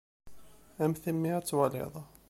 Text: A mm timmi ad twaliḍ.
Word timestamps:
A 0.81 0.83
mm 0.89 0.95
timmi 1.03 1.29
ad 1.37 1.45
twaliḍ. 1.45 1.93